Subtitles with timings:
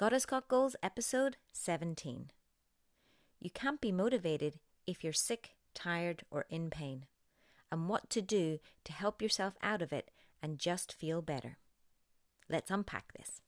[0.00, 2.30] Goddess Got Goals, episode 17.
[3.38, 7.04] You can't be motivated if you're sick, tired, or in pain,
[7.70, 10.10] and what to do to help yourself out of it
[10.42, 11.58] and just feel better.
[12.48, 13.42] Let's unpack this.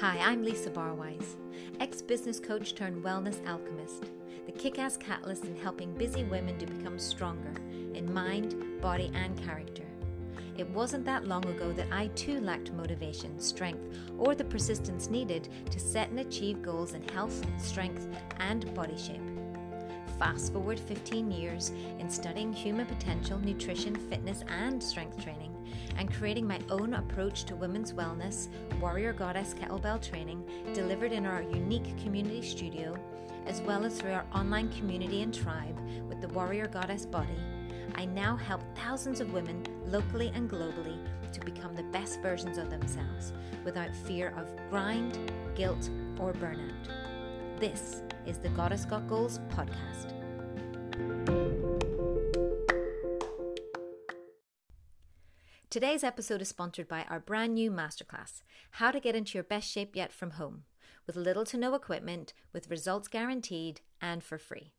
[0.00, 1.36] Hi, I'm Lisa Barwise,
[1.78, 4.06] ex business coach turned wellness alchemist,
[4.44, 7.52] the kick ass catalyst in helping busy women to become stronger
[7.94, 9.84] in mind, body, and character.
[10.56, 15.48] It wasn't that long ago that I too lacked motivation, strength, or the persistence needed
[15.70, 18.06] to set and achieve goals in health, strength,
[18.38, 19.22] and body shape.
[20.18, 25.56] Fast forward 15 years in studying human potential, nutrition, fitness, and strength training,
[25.96, 28.48] and creating my own approach to women's wellness,
[28.80, 32.94] Warrior Goddess Kettlebell training, delivered in our unique community studio,
[33.46, 37.38] as well as through our online community and tribe with the Warrior Goddess Body
[37.94, 40.98] I now help thousands of women, locally and globally,
[41.32, 43.32] to become the best versions of themselves
[43.64, 45.18] without fear of grind,
[45.54, 47.60] guilt, or burnout.
[47.60, 50.14] This is the Goddess Got Goals podcast.
[55.70, 59.70] Today's episode is sponsored by our brand new masterclass How to Get Into Your Best
[59.70, 60.64] Shape Yet from Home,
[61.06, 64.72] with little to no equipment, with results guaranteed, and for free.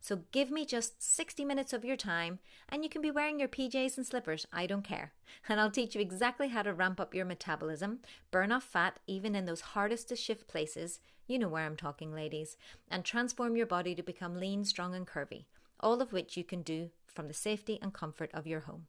[0.00, 3.48] So give me just 60 minutes of your time, and you can be wearing your
[3.48, 5.12] PJs and slippers, I don't care.
[5.48, 8.00] And I'll teach you exactly how to ramp up your metabolism,
[8.30, 12.14] burn off fat even in those hardest to shift places, you know where I'm talking,
[12.14, 12.56] ladies,
[12.90, 15.44] and transform your body to become lean, strong, and curvy,
[15.80, 18.86] all of which you can do from the safety and comfort of your home.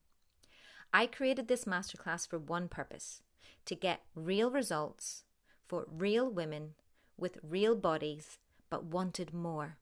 [0.94, 3.22] I created this masterclass for one purpose
[3.66, 5.24] to get real results
[5.68, 6.74] for real women
[7.18, 8.40] with real bodies
[8.70, 9.78] but wanted more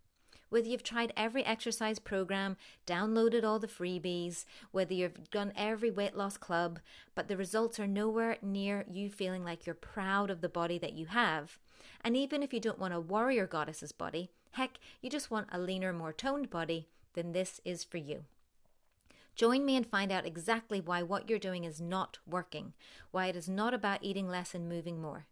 [0.49, 6.15] whether you've tried every exercise program, downloaded all the freebies, whether you've done every weight
[6.15, 6.79] loss club,
[7.15, 10.93] but the results are nowhere near you feeling like you're proud of the body that
[10.93, 11.59] you have.
[12.01, 15.59] And even if you don't want a warrior goddess's body, heck, you just want a
[15.59, 18.23] leaner, more toned body, then this is for you.
[19.35, 22.73] Join me and find out exactly why what you're doing is not working,
[23.11, 25.27] why it is not about eating less and moving more.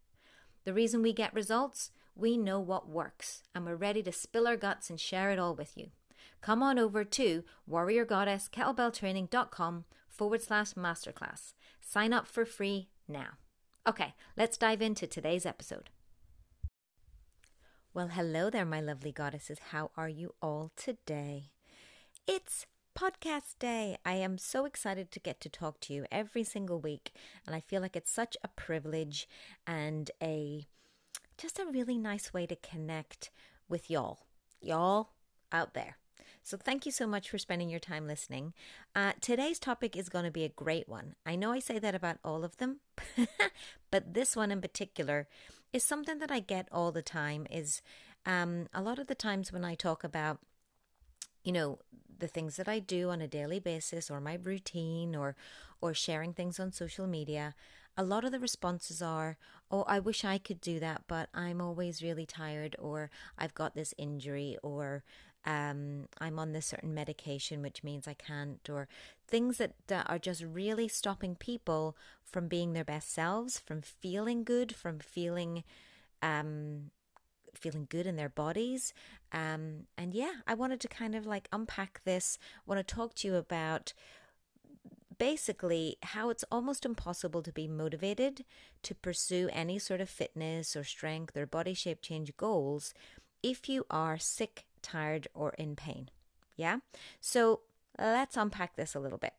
[0.63, 1.91] The reason we get results?
[2.15, 5.53] We know what works, and we're ready to spill our guts and share it all
[5.53, 5.89] with you.
[6.41, 11.53] Come on over to warriorgoddesskettlebelltraining.com forward slash masterclass.
[11.81, 13.31] Sign up for free now.
[13.87, 15.89] Okay, let's dive into today's episode.
[17.93, 19.59] Well, hello there, my lovely goddesses.
[19.71, 21.51] How are you all today?
[22.27, 22.65] It's
[22.97, 23.97] podcast day.
[24.05, 27.11] I am so excited to get to talk to you every single week,
[27.45, 29.27] and I feel like it's such a privilege
[29.67, 30.65] and a
[31.37, 33.29] just a really nice way to connect
[33.67, 34.19] with y'all,
[34.61, 35.09] y'all
[35.51, 35.97] out there.
[36.43, 38.53] So, thank you so much for spending your time listening.
[38.95, 41.15] Uh, today's topic is going to be a great one.
[41.25, 42.81] I know I say that about all of them,
[43.91, 45.27] but this one in particular
[45.73, 47.47] is something that I get all the time.
[47.49, 47.81] Is
[48.27, 50.37] um, a lot of the times when I talk about,
[51.43, 51.79] you know,
[52.15, 55.35] the things that I do on a daily basis, or my routine, or
[55.81, 57.55] or sharing things on social media,
[57.97, 59.37] a lot of the responses are,
[59.71, 63.75] Oh, I wish I could do that, but I'm always really tired, or I've got
[63.75, 65.03] this injury, or
[65.45, 68.87] um, I'm on this certain medication, which means I can't, or
[69.27, 74.43] things that, that are just really stopping people from being their best selves, from feeling
[74.43, 75.63] good, from feeling.
[76.21, 76.91] Um,
[77.53, 78.93] feeling good in their bodies.
[79.31, 82.37] Um, and yeah, I wanted to kind of like unpack this.
[82.57, 83.93] I want to talk to you about
[85.17, 88.45] basically how it's almost impossible to be motivated
[88.83, 92.93] to pursue any sort of fitness or strength or body shape change goals
[93.43, 96.09] if you are sick, tired, or in pain.
[96.55, 96.79] Yeah?
[97.21, 97.61] So
[97.99, 99.33] let's unpack this a little bit.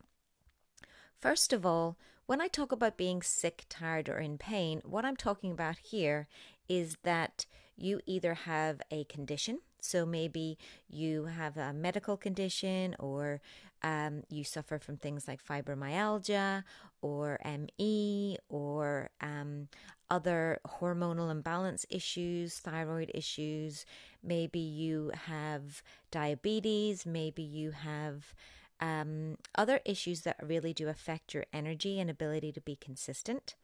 [1.18, 5.16] First of all, when I talk about being sick, tired, or in pain, what I'm
[5.16, 6.28] talking about here
[6.68, 13.40] is that you either have a condition, so maybe you have a medical condition or
[13.82, 16.64] um, you suffer from things like fibromyalgia
[17.02, 19.68] or ME or um,
[20.10, 23.84] other hormonal imbalance issues, thyroid issues.
[24.22, 27.06] Maybe you have diabetes.
[27.06, 28.34] Maybe you have
[28.80, 33.54] um, other issues that really do affect your energy and ability to be consistent.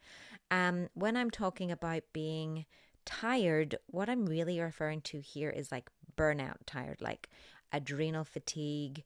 [0.49, 2.65] Um, when I'm talking about being
[3.05, 7.29] tired, what I'm really referring to here is like burnout tired, like
[7.71, 9.03] adrenal fatigue,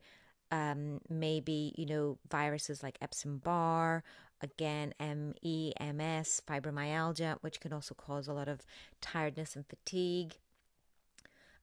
[0.51, 4.03] um, maybe, you know, viruses like Epstein Barr,
[4.41, 8.61] again, ME, MS, fibromyalgia, which can also cause a lot of
[9.01, 10.35] tiredness and fatigue.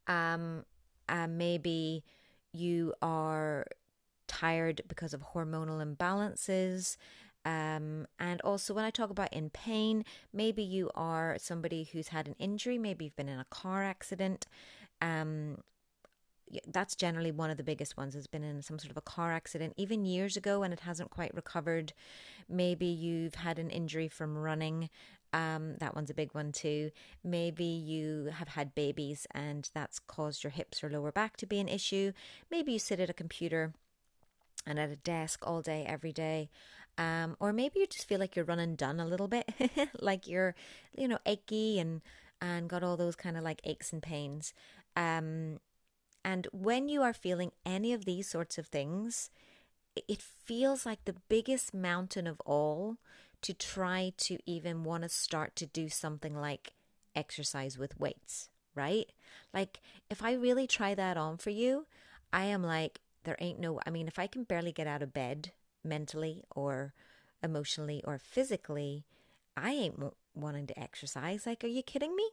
[0.07, 0.65] Um,
[1.09, 2.05] uh, maybe
[2.53, 3.67] you are
[4.27, 6.97] tired because of hormonal imbalances.
[7.47, 12.27] Um, and also, when I talk about in pain, maybe you are somebody who's had
[12.27, 14.47] an injury, maybe you've been in a car accident.
[15.03, 15.59] Um,
[16.67, 19.33] that's generally one of the biggest ones has been in some sort of a car
[19.33, 21.93] accident even years ago and it hasn't quite recovered.
[22.49, 24.91] Maybe you've had an injury from running
[25.33, 26.91] um, that one's a big one too.
[27.25, 31.59] Maybe you have had babies and that's caused your hips or lower back to be
[31.59, 32.13] an issue.
[32.51, 33.73] Maybe you sit at a computer
[34.67, 36.51] and at a desk all day every day
[36.97, 39.49] um, or maybe you just feel like you're running done a little bit
[40.01, 40.55] like you're
[40.97, 42.01] you know achy and
[42.41, 44.53] and got all those kind of like aches and pains.
[44.97, 45.59] Um,
[46.25, 49.31] and when you are feeling any of these sorts of things,
[49.95, 52.97] it feels like the biggest mountain of all
[53.43, 56.73] to try to even want to start to do something like
[57.15, 59.13] exercise with weights, right?
[59.53, 61.87] Like, if I really try that on for you,
[62.33, 65.13] I am like, there ain't no, I mean, if I can barely get out of
[65.13, 65.53] bed
[65.85, 66.95] mentally or
[67.43, 69.05] emotionally or physically,
[69.57, 70.03] I ain't
[70.35, 71.47] wanting to exercise.
[71.47, 72.31] Like, are you kidding me?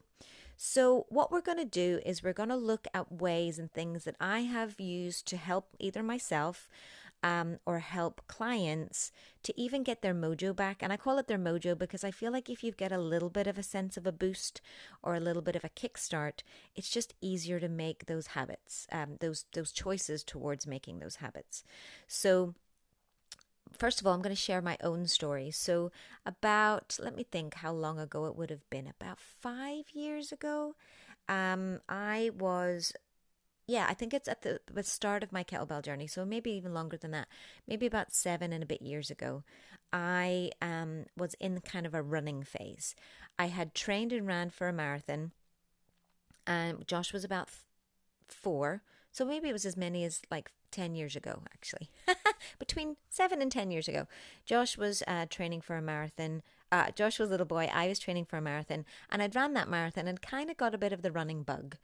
[0.63, 4.03] So, what we're going to do is we're going to look at ways and things
[4.03, 6.69] that I have used to help either myself
[7.23, 9.11] um, or help clients
[9.41, 10.83] to even get their mojo back.
[10.83, 13.31] And I call it their mojo because I feel like if you get a little
[13.31, 14.61] bit of a sense of a boost
[15.01, 16.41] or a little bit of a kickstart,
[16.75, 21.63] it's just easier to make those habits, um, those those choices towards making those habits.
[22.07, 22.53] So
[23.77, 25.51] first of all, I'm going to share my own story.
[25.51, 25.91] So,
[26.25, 30.75] about, let me think how long ago it would have been, about five years ago,
[31.29, 32.94] um, I was,
[33.68, 36.07] yeah, I think it's at the, the start of my kettlebell journey.
[36.07, 37.27] So, maybe even longer than that,
[37.68, 39.44] maybe about seven and a bit years ago.
[39.94, 42.95] I um, was in kind of a running phase.
[43.38, 45.31] I had trained and ran for a marathon.
[46.47, 47.50] and Josh was about
[48.27, 48.83] four.
[49.11, 51.89] So maybe it was as many as like 10 years ago, actually.
[52.59, 54.07] Between seven and 10 years ago.
[54.45, 56.41] Josh was uh, training for a marathon.
[56.71, 57.69] Uh, Josh was a little boy.
[57.73, 58.85] I was training for a marathon.
[59.09, 61.75] And I'd ran that marathon and kind of got a bit of the running bug.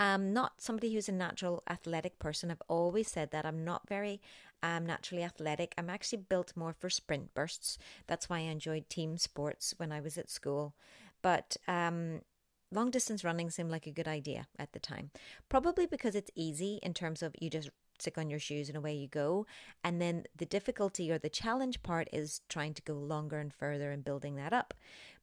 [0.00, 2.50] Um, not somebody who's a natural athletic person.
[2.50, 3.46] I've always said that.
[3.46, 4.20] I'm not very
[4.62, 5.74] um, naturally athletic.
[5.78, 7.78] I'm actually built more for sprint bursts.
[8.08, 10.74] That's why I enjoyed team sports when I was at school.
[11.22, 12.22] But um,
[12.72, 15.10] long distance running seemed like a good idea at the time.
[15.48, 18.94] Probably because it's easy in terms of you just stick on your shoes and away
[18.94, 19.46] you go.
[19.84, 23.92] And then the difficulty or the challenge part is trying to go longer and further
[23.92, 24.74] and building that up.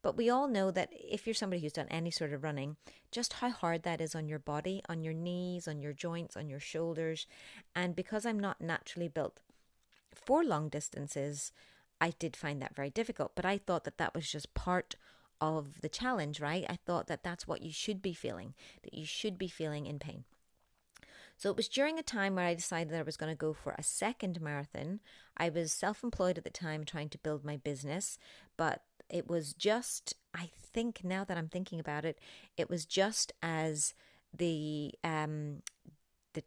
[0.02, 2.78] But we all know that if you're somebody who's done any sort of running,
[3.12, 6.50] just how hard that is on your body, on your knees, on your joints, on
[6.50, 7.28] your shoulders.
[7.76, 9.42] And because I'm not naturally built
[10.14, 11.52] for long distances,
[12.00, 13.34] I did find that very difficult.
[13.36, 14.96] But I thought that that was just part
[15.42, 16.66] of the challenge, right?
[16.70, 18.54] I thought that that's what you should be feeling,
[18.84, 20.26] that you should be feeling in pain.
[21.38, 23.54] So it was during a time where I decided that I was going to go
[23.54, 25.00] for a second marathon.
[25.38, 28.18] I was self employed at the time trying to build my business,
[28.58, 32.20] but it was just, I think now that I'm thinking about it,
[32.58, 33.94] it was just as
[34.38, 35.62] the, um,
[36.34, 36.44] the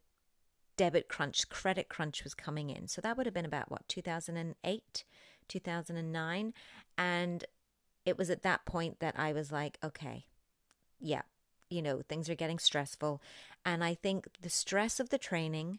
[0.76, 2.86] debit crunch, credit crunch was coming in.
[2.86, 5.04] So that would have been about what, 2008,
[5.48, 6.54] 2009.
[6.98, 7.44] And
[8.04, 10.26] it was at that point that I was like, okay,
[11.00, 11.22] yeah,
[11.70, 13.22] you know, things are getting stressful.
[13.64, 15.78] And I think the stress of the training,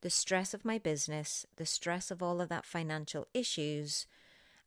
[0.00, 4.06] the stress of my business, the stress of all of that financial issues,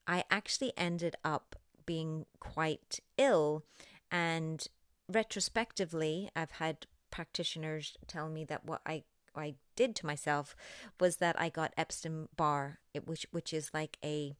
[0.08, 3.63] I actually ended up being quite ill.
[4.12, 4.68] And
[5.08, 9.03] retrospectively, I've had practitioners tell me that what I
[9.38, 10.56] I did to myself
[11.00, 14.34] was that I got Epstein Barr, which which is like a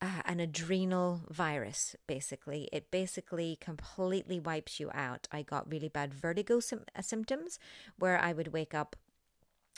[0.00, 2.68] uh, an adrenal virus, basically.
[2.72, 5.26] It basically completely wipes you out.
[5.32, 7.58] I got really bad vertigo sim- uh, symptoms
[7.98, 8.96] where I would wake up,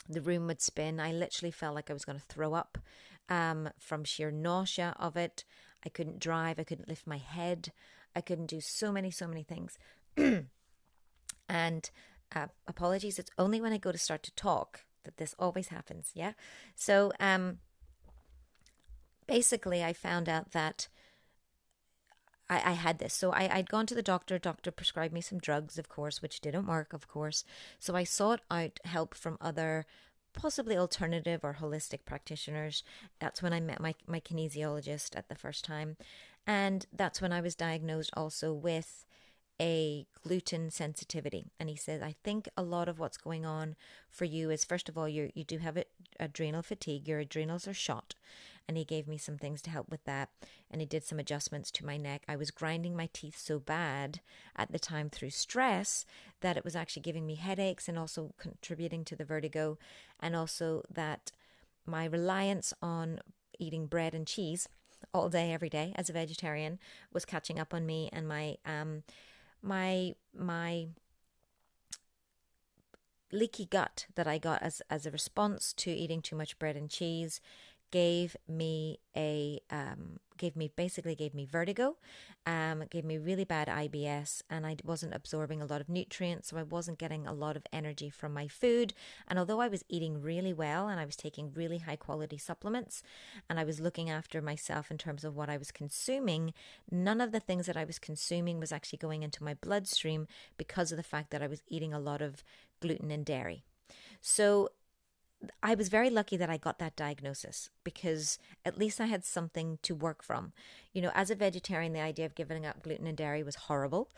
[0.07, 0.99] the room would spin.
[0.99, 2.77] I literally felt like I was going to throw up
[3.29, 5.45] um, from sheer nausea of it.
[5.85, 6.59] I couldn't drive.
[6.59, 7.71] I couldn't lift my head.
[8.15, 9.77] I couldn't do so many, so many things.
[11.47, 11.89] and
[12.35, 16.11] uh, apologies, it's only when I go to start to talk that this always happens.
[16.13, 16.33] Yeah.
[16.75, 17.59] So, um,
[19.29, 20.87] basically, I found out that
[22.49, 23.13] I, I had this.
[23.13, 24.37] So I, I'd gone to the doctor.
[24.39, 27.45] Doctor prescribed me some drugs, of course, which didn't work, of course.
[27.79, 29.85] So I sought out help from other
[30.33, 32.83] possibly alternative or holistic practitioners.
[33.19, 35.97] That's when I met my, my kinesiologist at the first time.
[36.45, 39.05] And that's when I was diagnosed also with
[39.61, 41.51] a gluten sensitivity.
[41.59, 43.75] And he says, I think a lot of what's going on
[44.09, 45.83] for you is, first of all, you you do have
[46.19, 47.07] adrenal fatigue.
[47.07, 48.15] Your adrenals are shot
[48.69, 50.29] and he gave me some things to help with that.
[50.69, 52.21] And he did some adjustments to my neck.
[52.27, 54.21] I was grinding my teeth so bad
[54.55, 56.05] at the time through stress
[56.41, 59.79] that it was actually giving me headaches and also contributing to the vertigo,
[60.19, 61.31] and also that
[61.87, 63.21] my reliance on
[63.57, 64.69] eating bread and cheese
[65.15, 66.77] all day every day as a vegetarian
[67.11, 69.01] was catching up on me and my um
[69.61, 70.87] my my
[73.31, 76.89] leaky gut that I got as as a response to eating too much bread and
[76.89, 77.39] cheese
[77.91, 81.97] gave me a um, gave me basically gave me vertigo,
[82.47, 86.57] um, gave me really bad IBS, and I wasn't absorbing a lot of nutrients, so
[86.57, 88.93] I wasn't getting a lot of energy from my food.
[89.27, 93.03] And although I was eating really well and I was taking really high quality supplements,
[93.47, 96.53] and I was looking after myself in terms of what I was consuming,
[96.89, 100.25] none of the things that I was consuming was actually going into my bloodstream
[100.57, 102.43] because of the fact that I was eating a lot of
[102.79, 103.63] gluten and dairy.
[104.21, 104.69] So
[105.63, 109.79] I was very lucky that I got that diagnosis because at least I had something
[109.83, 110.51] to work from.
[110.93, 114.09] You know, as a vegetarian, the idea of giving up gluten and dairy was horrible.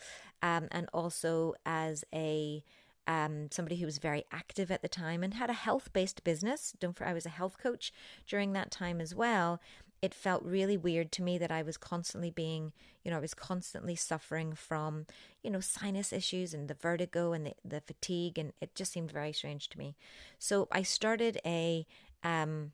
[0.41, 2.63] Um, and also as a
[3.07, 6.73] um, somebody who was very active at the time and had a health based business.
[6.79, 7.91] Don't for I was a health coach
[8.27, 9.59] during that time as well
[10.01, 13.35] it felt really weird to me that I was constantly being, you know, I was
[13.35, 15.05] constantly suffering from,
[15.43, 19.11] you know, sinus issues and the vertigo and the, the fatigue, and it just seemed
[19.11, 19.95] very strange to me.
[20.39, 21.85] So I started a
[22.23, 22.71] um,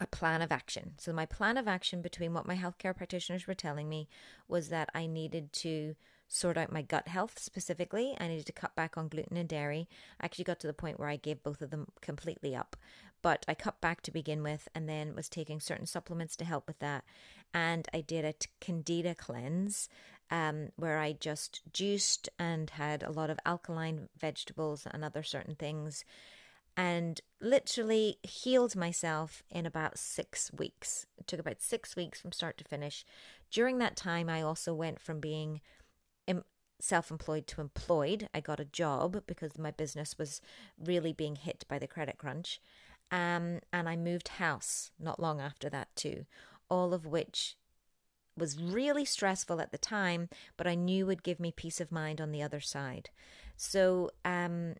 [0.00, 0.94] a plan of action.
[0.98, 4.08] So my plan of action between what my healthcare practitioners were telling me
[4.48, 5.94] was that I needed to
[6.26, 8.16] sort out my gut health specifically.
[8.18, 9.88] I needed to cut back on gluten and dairy.
[10.20, 12.76] I actually got to the point where I gave both of them completely up
[13.24, 16.66] but I cut back to begin with and then was taking certain supplements to help
[16.66, 17.04] with that.
[17.54, 19.88] And I did a candida cleanse
[20.30, 25.54] um, where I just juiced and had a lot of alkaline vegetables and other certain
[25.54, 26.04] things
[26.76, 31.06] and literally healed myself in about six weeks.
[31.16, 33.06] It took about six weeks from start to finish.
[33.50, 35.62] During that time, I also went from being
[36.80, 38.28] self employed to employed.
[38.34, 40.40] I got a job because my business was
[40.78, 42.60] really being hit by the credit crunch.
[43.14, 46.26] Um, and I moved house not long after that, too,
[46.68, 47.56] all of which
[48.36, 52.20] was really stressful at the time, but I knew would give me peace of mind
[52.20, 53.10] on the other side.
[53.56, 54.74] So, um,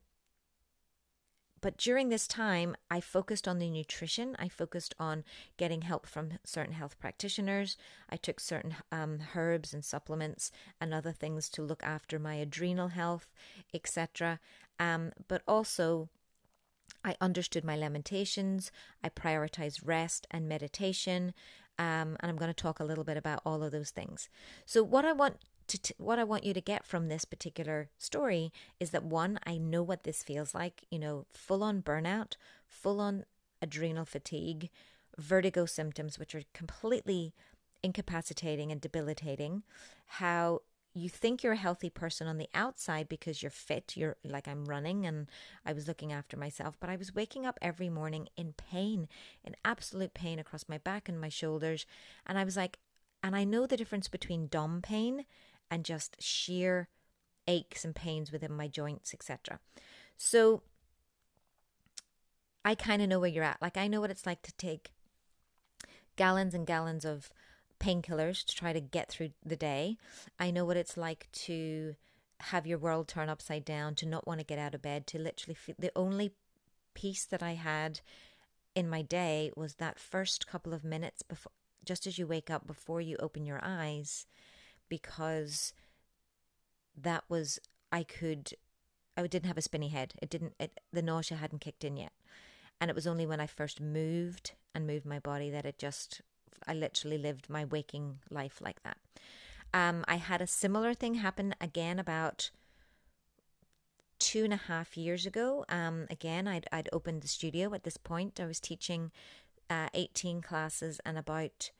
[1.60, 4.34] but during this time, I focused on the nutrition.
[4.36, 5.22] I focused on
[5.56, 7.76] getting help from certain health practitioners.
[8.10, 10.50] I took certain um, herbs and supplements
[10.80, 13.32] and other things to look after my adrenal health,
[13.72, 14.40] etc.
[14.80, 16.08] Um, but also
[17.04, 18.72] I understood my lamentations.
[19.02, 21.34] I prioritized rest and meditation.
[21.78, 24.28] Um, and I'm going to talk a little bit about all of those things.
[24.64, 27.88] So, what I want to t- what I want you to get from this particular
[27.98, 30.84] story is that one, I know what this feels like.
[30.90, 32.34] You know, full on burnout,
[32.66, 33.24] full on
[33.60, 34.70] adrenal fatigue,
[35.18, 37.34] vertigo symptoms, which are completely
[37.82, 39.62] incapacitating and debilitating.
[40.06, 40.60] How
[40.94, 43.96] you think you're a healthy person on the outside because you're fit.
[43.96, 45.28] You're like, I'm running and
[45.66, 49.08] I was looking after myself, but I was waking up every morning in pain,
[49.44, 51.84] in absolute pain across my back and my shoulders.
[52.26, 52.78] And I was like,
[53.24, 55.24] and I know the difference between dumb pain
[55.68, 56.88] and just sheer
[57.48, 59.58] aches and pains within my joints, etc.
[60.16, 60.62] So
[62.64, 63.60] I kind of know where you're at.
[63.60, 64.92] Like, I know what it's like to take
[66.16, 67.30] gallons and gallons of
[67.80, 69.96] painkillers to try to get through the day.
[70.38, 71.94] I know what it's like to
[72.40, 75.18] have your world turn upside down, to not want to get out of bed, to
[75.18, 76.32] literally feel the only
[76.94, 78.00] peace that I had
[78.74, 81.52] in my day was that first couple of minutes before
[81.84, 84.26] just as you wake up before you open your eyes
[84.88, 85.74] because
[86.96, 87.58] that was
[87.92, 88.54] I could
[89.16, 90.14] I didn't have a spinny head.
[90.20, 92.12] It didn't it, the nausea hadn't kicked in yet.
[92.80, 96.22] And it was only when I first moved and moved my body that it just
[96.66, 98.98] I literally lived my waking life like that.
[99.72, 102.50] Um, I had a similar thing happen again about
[104.18, 105.64] two and a half years ago.
[105.68, 108.40] Um, again, I'd, I'd opened the studio at this point.
[108.40, 109.10] I was teaching
[109.68, 111.70] uh, 18 classes and about,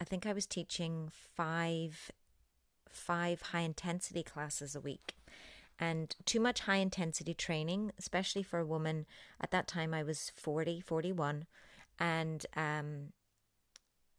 [0.00, 2.10] I think I was teaching five,
[2.88, 5.14] five high intensity classes a week.
[5.78, 9.06] And too much high intensity training, especially for a woman.
[9.40, 11.46] At that time, I was 40, 41.
[11.98, 13.12] And um,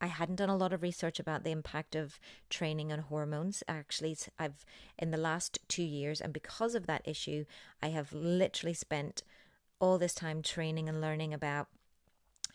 [0.02, 3.64] I hadn't done a lot of research about the impact of training on hormones.
[3.68, 4.66] Actually, I've
[4.98, 7.46] in the last two years, and because of that issue,
[7.84, 9.22] I have literally spent
[9.80, 11.68] all this time training and learning about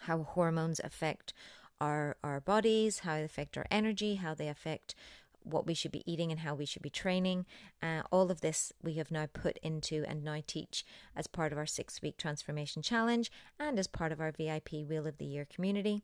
[0.00, 1.33] how hormones affect
[1.81, 4.97] our our bodies, how they affect our energy, how they affect
[5.45, 7.47] what we should be eating and how we should be training.
[7.81, 10.85] Uh, all of this we have now put into and now teach
[11.15, 15.07] as part of our six week transformation challenge and as part of our VIP Wheel
[15.07, 16.03] of the Year community.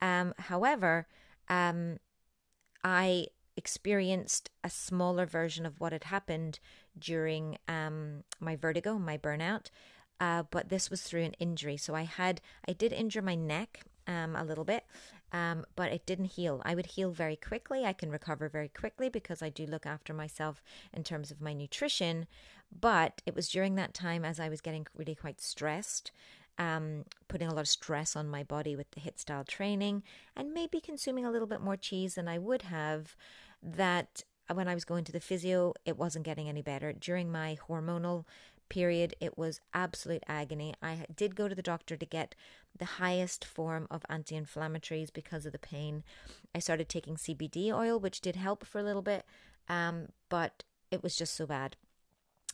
[0.00, 1.06] Um, however,
[1.48, 1.98] um,
[2.84, 3.26] I
[3.56, 6.60] experienced a smaller version of what had happened
[6.98, 9.70] during um, my vertigo, my burnout.
[10.20, 11.76] uh, but this was through an injury.
[11.76, 14.84] So I had, I did injure my neck um, a little bit,
[15.32, 16.62] um, but it didn't heal.
[16.64, 17.84] I would heal very quickly.
[17.84, 20.62] I can recover very quickly because I do look after myself
[20.92, 22.26] in terms of my nutrition.
[22.80, 26.10] But it was during that time as I was getting really quite stressed.
[26.58, 30.02] Um, putting a lot of stress on my body with the HIIT style training
[30.36, 33.14] and maybe consuming a little bit more cheese than I would have
[33.62, 36.92] that when I was going to the physio, it wasn't getting any better.
[36.92, 38.24] During my hormonal
[38.68, 40.74] period, it was absolute agony.
[40.82, 42.34] I did go to the doctor to get
[42.76, 46.04] the highest form of anti inflammatories because of the pain.
[46.54, 49.24] I started taking CBD oil, which did help for a little bit,
[49.68, 51.76] um, but it was just so bad.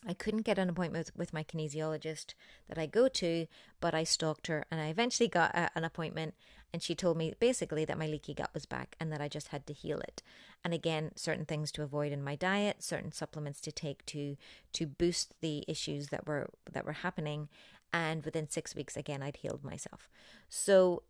[0.07, 2.33] I couldn't get an appointment with, my kinesiologist
[2.67, 3.47] that I go to,
[3.79, 6.35] but I stalked her and I eventually got a, an appointment.
[6.71, 9.49] And she told me basically that my leaky gut was back and that I just
[9.49, 10.21] had to heal it.
[10.63, 14.35] And again, certain things to avoid in my diet, certain supplements to take to
[14.73, 17.49] to boost the issues that were that were happening.
[17.93, 20.09] And within six weeks, again, I'd healed myself.
[20.49, 21.03] So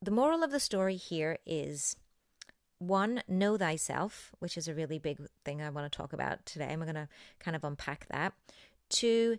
[0.00, 1.96] the moral of the story here is
[2.78, 6.68] one, know thyself, which is a really big thing I want to talk about today.
[6.70, 8.34] I'm going to kind of unpack that.
[8.88, 9.38] Two,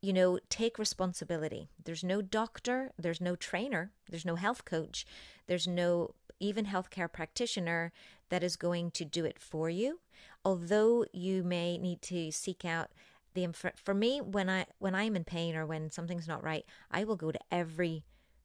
[0.00, 1.68] you know, take responsibility.
[1.82, 5.06] There's no doctor, there's no trainer, there's no health coach,
[5.46, 7.92] there's no even healthcare practitioner
[8.28, 10.00] that is going to do it for you.
[10.44, 12.90] Although you may need to seek out
[13.34, 17.04] the for me when I when I'm in pain or when something's not right, I
[17.04, 18.04] will go to every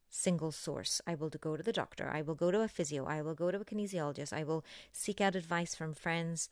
[0.09, 1.01] single source.
[1.07, 3.51] I will go to the doctor, I will go to a physio, I will go
[3.51, 6.49] to a kinesiologist, I will seek out advice from friends.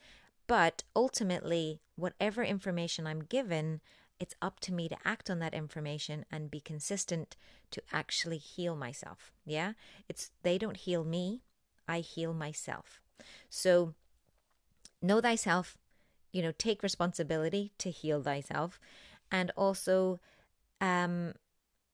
[0.47, 3.81] But ultimately, whatever information I'm given,
[4.19, 7.35] it's up to me to act on that information and be consistent
[7.71, 9.31] to actually heal myself.
[9.45, 9.73] Yeah?
[10.07, 11.41] It's they don't heal me,
[11.87, 13.01] I heal myself.
[13.49, 13.93] So
[15.01, 15.77] know thyself,
[16.31, 18.79] you know, take responsibility to heal thyself
[19.31, 20.19] and also
[20.79, 21.33] um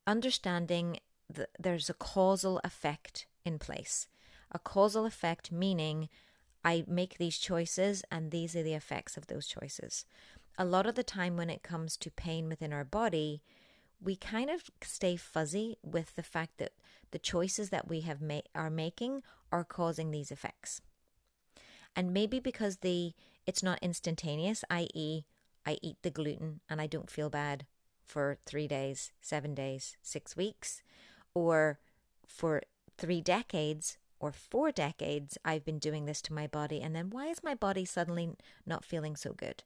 [0.06, 4.08] understanding that there's a causal effect in place.
[4.52, 6.10] A causal effect meaning
[6.64, 10.06] I make these choices and these are the effects of those choices.
[10.58, 13.42] A lot of the time, when it comes to pain within our body,
[14.00, 16.74] we kind of stay fuzzy with the fact that
[17.12, 20.82] the choices that we have ma- are making are causing these effects.
[21.96, 23.14] And maybe because the
[23.46, 25.26] it's not instantaneous, i.e.,
[25.66, 27.66] I eat the gluten and I don't feel bad
[28.04, 30.82] for three days, seven days, six weeks
[31.34, 31.80] or
[32.28, 32.64] for
[32.98, 36.82] three decades or four decades, I've been doing this to my body.
[36.82, 39.64] And then why is my body suddenly not feeling so good?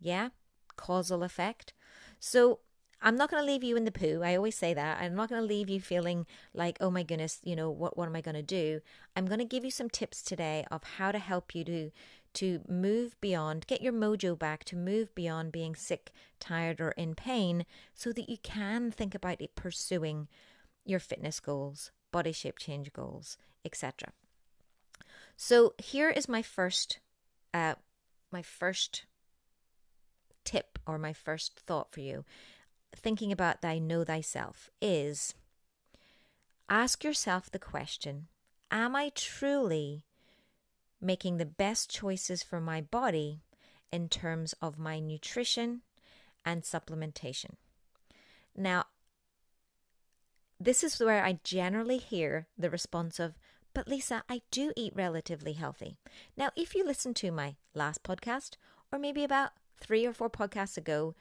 [0.00, 0.30] Yeah,
[0.76, 1.74] causal effect.
[2.18, 2.60] So
[3.02, 4.22] I'm not going to leave you in the poo.
[4.22, 5.00] I always say that.
[5.00, 8.06] I'm not going to leave you feeling like, oh my goodness, you know, what, what
[8.06, 8.80] am I going to do?
[9.16, 11.90] I'm going to give you some tips today of how to help you to
[12.32, 17.14] to move beyond, get your mojo back, to move beyond being sick, tired, or in
[17.16, 20.28] pain, so that you can think about it pursuing
[20.90, 24.12] your fitness goals, body shape change goals, etc.
[25.36, 26.98] So here is my first
[27.54, 27.74] uh
[28.30, 29.04] my first
[30.44, 32.24] tip or my first thought for you
[32.94, 35.34] thinking about thy know thyself is
[36.68, 38.28] ask yourself the question
[38.70, 40.04] am I truly
[41.00, 43.40] making the best choices for my body
[43.92, 45.82] in terms of my nutrition
[46.44, 47.54] and supplementation?
[48.56, 48.86] Now,
[50.60, 53.38] this is where I generally hear the response of,
[53.72, 55.96] but Lisa, I do eat relatively healthy.
[56.36, 58.56] Now, if you listen to my last podcast,
[58.92, 61.14] or maybe about three or four podcasts ago,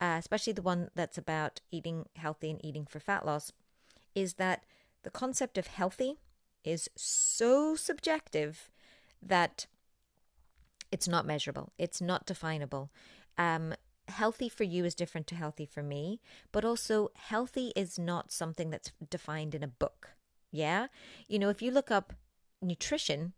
[0.00, 3.52] uh, especially the one that's about eating healthy and eating for fat loss,
[4.14, 4.64] is that
[5.04, 6.18] the concept of healthy
[6.62, 8.70] is so subjective
[9.22, 9.66] that
[10.90, 12.90] it's not measurable, it's not definable.
[13.38, 13.74] Um,
[14.12, 16.20] healthy for you is different to healthy for me,
[16.52, 20.10] but also healthy is not something that's defined in a book.
[20.50, 20.86] Yeah?
[21.28, 22.12] You know, if you look up
[22.60, 23.32] nutrition,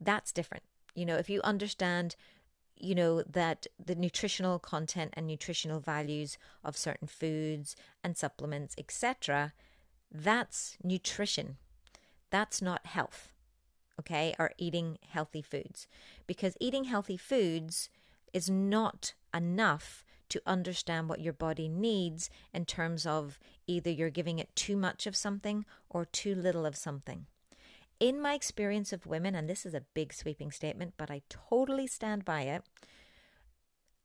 [0.00, 0.62] that's different.
[0.94, 2.16] You know, if you understand
[2.82, 9.52] you know that the nutritional content and nutritional values of certain foods and supplements etc
[10.10, 11.56] that's nutrition
[12.30, 13.32] that's not health
[13.98, 15.86] okay or eating healthy foods
[16.26, 17.88] because eating healthy foods
[18.32, 24.38] is not enough to understand what your body needs in terms of either you're giving
[24.38, 27.26] it too much of something or too little of something.
[28.00, 31.86] In my experience of women, and this is a big sweeping statement, but I totally
[31.86, 32.64] stand by it.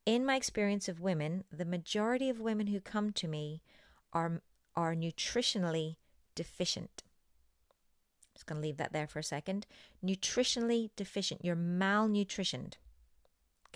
[0.04, 3.62] In my experience of women, the majority of women who come to me
[4.12, 4.42] are,
[4.76, 5.96] are nutritionally
[6.34, 7.02] deficient.
[7.02, 9.66] I'm just going to leave that there for a second.
[10.04, 11.44] Nutritionally deficient.
[11.44, 12.74] You're malnutritioned.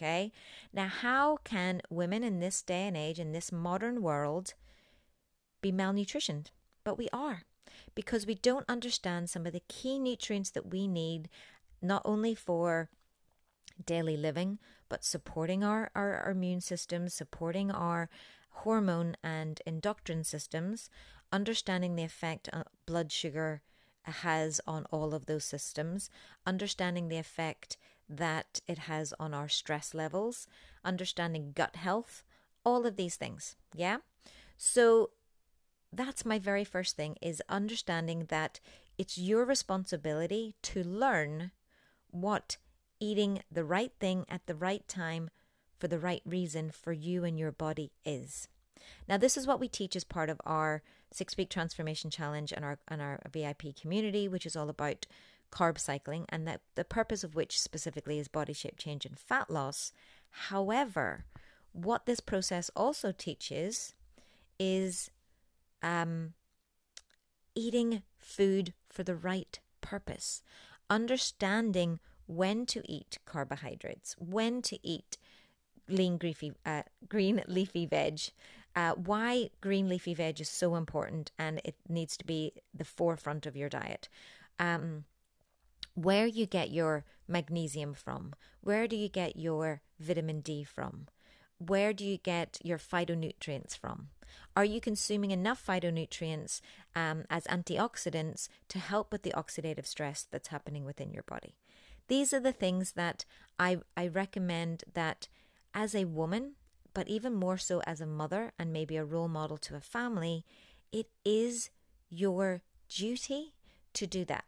[0.03, 0.33] Okay.
[0.73, 4.55] Now, how can women in this day and age, in this modern world,
[5.61, 6.47] be malnutritioned?
[6.83, 7.45] But we are
[7.95, 11.29] because we don't understand some of the key nutrients that we need,
[11.81, 12.91] not only for
[13.85, 18.11] daily living, but supporting our, our, our immune system, supporting our
[18.51, 20.91] hormone and endocrine systems,
[21.31, 23.63] understanding the effect uh, blood sugar
[24.03, 26.11] has on all of those systems,
[26.45, 27.77] understanding the effect
[28.17, 30.47] that it has on our stress levels,
[30.85, 32.23] understanding gut health,
[32.65, 33.57] all of these things.
[33.75, 33.99] Yeah.
[34.57, 35.11] So
[35.93, 38.61] that's my very first thing is understanding that
[38.99, 41.51] it's your responsibility to learn
[42.11, 42.57] what
[43.01, 45.31] eating the right thing at the right time
[45.79, 48.49] for the right reason for you and your body is.
[49.09, 52.65] Now, this is what we teach as part of our six week transformation challenge and
[52.65, 55.07] our and our VIP community, which is all about
[55.53, 59.51] carb cycling, and that the purpose of which specifically is body shape change and fat
[59.51, 59.93] loss.
[60.49, 61.27] However,
[61.73, 63.95] what this process also teaches
[64.59, 65.11] is
[65.83, 66.35] um,
[67.55, 70.43] eating food for the right purpose,
[70.89, 75.19] understanding when to eat carbohydrates, when to eat
[75.89, 76.19] lean
[76.65, 78.21] uh, green leafy veg,
[78.75, 83.47] uh, why green leafy veg is so important and it needs to be the forefront
[83.47, 84.09] of your diet.
[84.59, 85.05] Um,
[85.95, 91.07] where you get your magnesium from, where do you get your vitamin D from,
[91.59, 94.09] where do you get your phytonutrients from?
[94.57, 96.61] Are you consuming enough phytonutrients
[96.95, 101.57] um, as antioxidants to help with the oxidative stress that's happening within your body?
[102.09, 103.25] These are the things that
[103.59, 105.29] I, I recommend that
[105.75, 106.55] as a woman,
[106.95, 110.45] but even more so as a mother and maybe a role model to a family,
[110.91, 111.71] it is
[112.11, 113.55] your duty
[113.95, 114.45] to do that.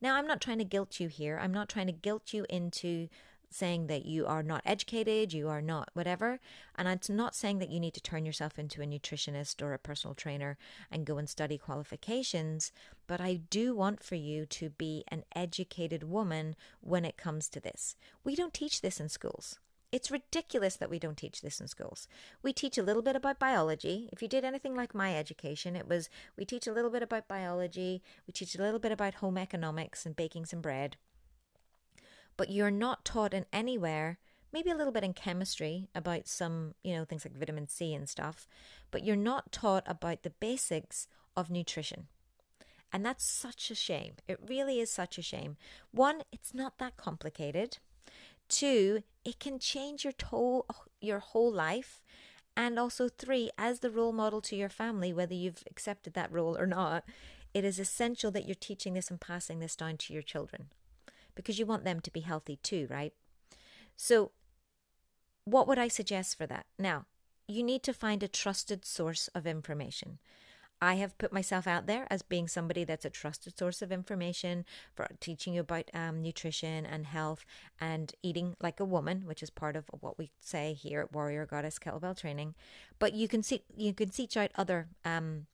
[0.00, 1.38] Now, I'm not trying to guilt you here.
[1.42, 3.08] I'm not trying to guilt you into
[3.50, 6.40] saying that you are not educated, you are not whatever.
[6.74, 9.78] And I'm not saying that you need to turn yourself into a nutritionist or a
[9.78, 10.58] personal trainer
[10.90, 12.72] and go and study qualifications,
[13.06, 17.60] but I do want for you to be an educated woman when it comes to
[17.60, 17.96] this.
[18.24, 19.58] We don't teach this in schools.
[19.92, 22.08] It's ridiculous that we don't teach this in schools.
[22.42, 24.08] We teach a little bit about biology.
[24.12, 27.28] If you did anything like my education, it was we teach a little bit about
[27.28, 30.96] biology, we teach a little bit about home economics and baking some bread
[32.36, 34.18] but you're not taught in anywhere
[34.52, 38.08] maybe a little bit in chemistry about some, you know, things like vitamin C and
[38.08, 38.48] stuff,
[38.90, 42.06] but you're not taught about the basics of nutrition.
[42.90, 44.14] And that's such a shame.
[44.26, 45.56] It really is such a shame.
[45.90, 47.78] One, it's not that complicated.
[48.48, 50.66] Two, it can change your whole
[51.00, 52.02] your whole life.
[52.56, 56.56] And also three, as the role model to your family, whether you've accepted that role
[56.56, 57.04] or not,
[57.52, 60.68] it is essential that you're teaching this and passing this down to your children
[61.34, 63.12] because you want them to be healthy too, right?
[63.96, 64.32] So,
[65.44, 66.66] what would I suggest for that?
[66.78, 67.06] Now,
[67.46, 70.18] you need to find a trusted source of information.
[70.80, 74.64] I have put myself out there as being somebody that's a trusted source of information
[74.94, 77.46] for teaching you about um, nutrition and health
[77.80, 81.46] and eating like a woman, which is part of what we say here at Warrior
[81.46, 82.54] Goddess Kettlebell Training.
[82.98, 85.46] But you can see you can seek out other um,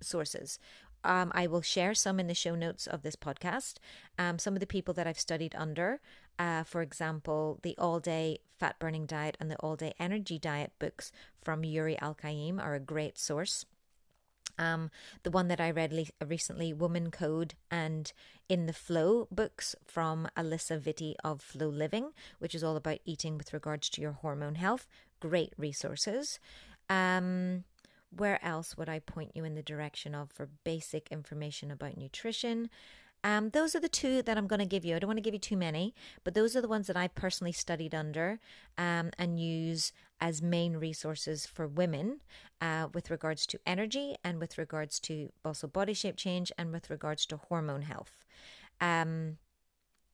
[0.00, 0.58] sources.
[1.04, 3.74] Um, I will share some in the show notes of this podcast.
[4.18, 6.00] Um, some of the people that I've studied under,
[6.38, 10.72] uh, for example, the All Day Fat Burning Diet and the All Day Energy Diet
[10.78, 11.10] books
[11.42, 13.66] from Yuri Elkaim are a great source.
[14.62, 14.90] Um,
[15.24, 18.12] the one that I read le- recently, Woman Code, and
[18.48, 23.36] In the Flow books from Alisa Vitti of FLO Living, which is all about eating
[23.36, 24.86] with regards to your hormone health.
[25.18, 26.38] Great resources.
[26.88, 27.64] Um,
[28.14, 32.70] where else would I point you in the direction of for basic information about nutrition?
[33.24, 34.96] Um, those are the two that I'm going to give you.
[34.96, 37.08] I don't want to give you too many, but those are the ones that I
[37.08, 38.40] personally studied under
[38.76, 42.20] um, and use as main resources for women
[42.60, 46.90] uh, with regards to energy and with regards to also body shape change and with
[46.90, 48.24] regards to hormone health.
[48.80, 49.38] Um,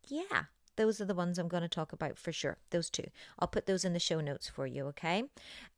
[0.06, 0.44] yeah,
[0.76, 2.58] those are the ones I'm going to talk about for sure.
[2.70, 3.04] Those two.
[3.38, 5.24] I'll put those in the show notes for you, okay?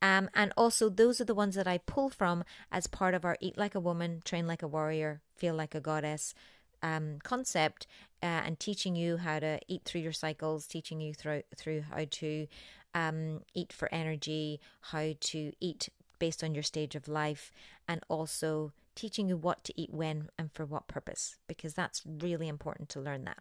[0.02, 3.36] Um, and also, those are the ones that I pull from as part of our
[3.40, 6.34] Eat Like a Woman, Train Like a Warrior, Feel Like a Goddess
[6.82, 7.86] um, concept
[8.22, 12.04] uh, and teaching you how to eat through your cycles, teaching you through, through how
[12.10, 12.46] to
[12.94, 15.88] um, eat for energy, how to eat
[16.18, 17.52] based on your stage of life,
[17.88, 22.48] and also teaching you what to eat when and for what purpose, because that's really
[22.48, 23.38] important to learn that.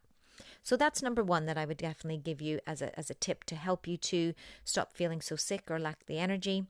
[0.64, 3.44] So that's number one that I would definitely give you as a, as a tip
[3.46, 6.66] to help you to stop feeling so sick or lack the energy.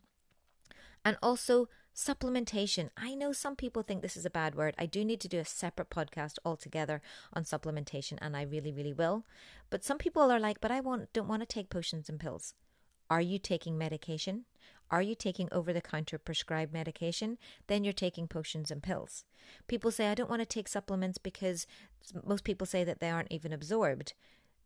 [1.05, 1.69] And also
[1.99, 2.91] Supplementation.
[2.95, 4.73] I know some people think this is a bad word.
[4.77, 7.01] I do need to do a separate podcast altogether
[7.33, 9.25] on supplementation, and I really, really will.
[9.69, 12.53] But some people are like, but I don't want to take potions and pills.
[13.09, 14.45] Are you taking medication?
[14.89, 17.37] Are you taking over the counter prescribed medication?
[17.67, 19.25] Then you're taking potions and pills.
[19.67, 21.67] People say, I don't want to take supplements because
[22.25, 24.13] most people say that they aren't even absorbed.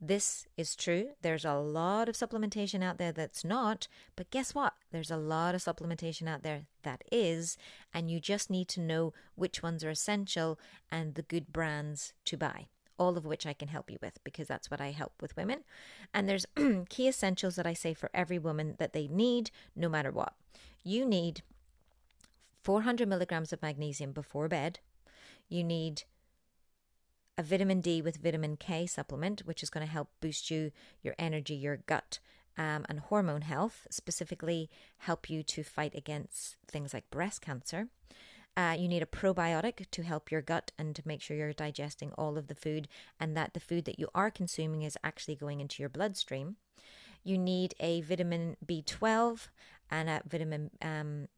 [0.02, 1.12] This is true.
[1.22, 4.74] There's a lot of supplementation out there that's not, but guess what?
[4.92, 7.58] There's a lot of supplementation out there that is,
[7.94, 10.60] and you just need to know which ones are essential
[10.92, 12.68] and the good brands to buy.
[13.00, 15.64] All of which I can help you with because that's what I help with women.
[16.14, 16.46] And there's
[16.90, 20.34] key essentials that I say for every woman that they need no matter what.
[20.84, 21.44] You need
[22.64, 24.80] 400 milligrams of magnesium before bed.
[25.50, 26.04] You need
[27.38, 31.16] a vitamin D with vitamin K supplement, which is going to help boost you your
[31.18, 32.20] energy, your gut,
[32.58, 34.70] um, and hormone health, specifically
[35.00, 37.88] help you to fight against things like breast cancer.
[38.56, 42.12] Uh, you need a probiotic to help your gut and to make sure you're digesting
[42.12, 42.88] all of the food
[43.20, 46.58] and that the food that you are consuming is actually going into your bloodstream.
[47.24, 49.48] You need a vitamin B12
[49.90, 51.30] and a vitamin um,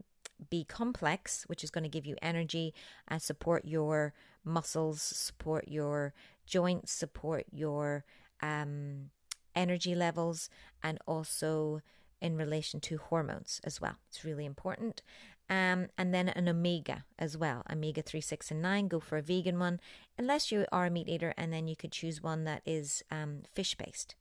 [0.50, 2.74] B complex, which is going to give you energy
[3.08, 4.14] and support your
[4.46, 6.14] muscles, support your
[6.46, 8.06] joints, support your
[8.42, 9.10] um,
[9.56, 10.50] energy levels,
[10.84, 11.82] and also
[12.22, 13.96] in relation to hormones as well.
[14.10, 15.02] It's really important.
[15.48, 18.88] Um, and then an omega as well, omega 3, 6, and 9.
[18.88, 19.80] Go for a vegan one,
[20.18, 23.42] unless you are a meat eater, and then you could choose one that is um,
[23.54, 24.16] fish based.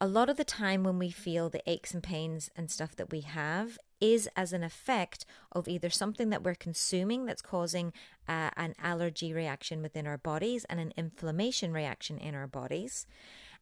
[0.00, 3.10] a lot of the time when we feel the aches and pains and stuff that
[3.10, 7.92] we have is as an effect of either something that we're consuming that's causing
[8.28, 13.06] uh, an allergy reaction within our bodies and an inflammation reaction in our bodies,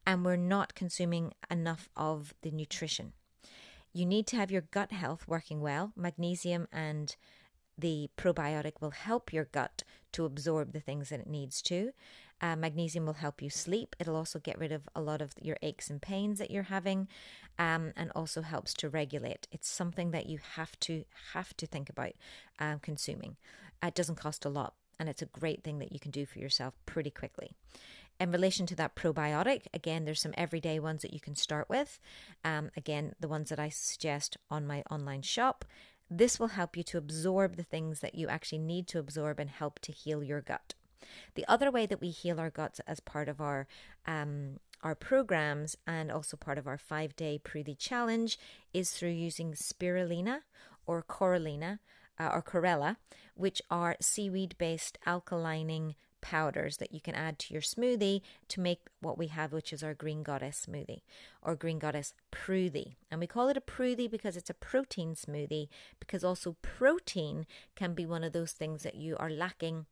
[0.06, 3.12] and we're not consuming enough of the nutrition.
[3.92, 5.92] You need to have your gut health working well.
[5.96, 7.16] Magnesium and
[7.76, 11.92] the probiotic will help your gut to absorb the things that it needs to.
[12.40, 13.96] Uh, magnesium will help you sleep.
[13.98, 17.08] It'll also get rid of a lot of your aches and pains that you're having,
[17.58, 19.48] um, and also helps to regulate.
[19.50, 22.12] It's something that you have to have to think about
[22.58, 23.36] uh, consuming.
[23.82, 26.38] it doesn't cost a lot, and it's a great thing that you can do for
[26.38, 27.52] yourself pretty quickly.
[28.20, 32.00] In relation to that probiotic, again, there's some everyday ones that you can start with.
[32.44, 35.64] Um, again, the ones that I suggest on my online shop.
[36.10, 39.50] This will help you to absorb the things that you actually need to absorb and
[39.50, 40.74] help to heal your gut.
[41.34, 43.66] The other way that we heal our guts as part of our
[44.06, 48.38] um, our programs and also part of our five day Prudhi challenge
[48.72, 50.40] is through using spirulina
[50.86, 51.80] or corallina
[52.18, 52.96] uh, or chlorella,
[53.34, 58.80] which are seaweed based alkalining powders that you can add to your smoothie to make
[59.00, 61.02] what we have, which is our Green Goddess smoothie
[61.42, 62.96] or Green Goddess Prudhi.
[63.10, 65.68] And we call it a Prudhi because it's a protein smoothie,
[66.00, 69.86] because also protein can be one of those things that you are lacking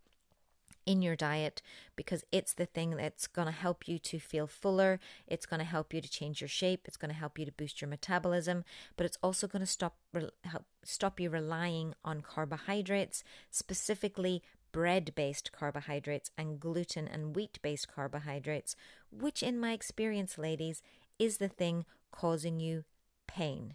[0.86, 1.60] in your diet
[1.96, 4.98] because it's the thing that's going to help you to feel fuller.
[5.26, 6.82] It's going to help you to change your shape.
[6.86, 8.64] It's going to help you to boost your metabolism,
[8.96, 9.96] but it's also going to stop
[10.44, 17.92] help stop you relying on carbohydrates, specifically bread based carbohydrates and gluten and wheat based
[17.92, 18.76] carbohydrates,
[19.10, 20.82] which, in my experience, ladies,
[21.18, 22.84] is the thing causing you
[23.26, 23.74] pain.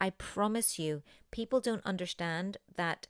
[0.00, 3.08] I promise you, people don't understand that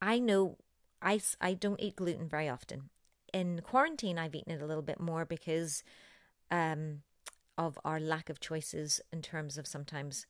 [0.00, 0.58] I know
[1.00, 2.90] I, I don't eat gluten very often.
[3.32, 5.82] In quarantine, I've eaten it a little bit more because
[6.50, 7.02] um,
[7.56, 10.26] of our lack of choices in terms of sometimes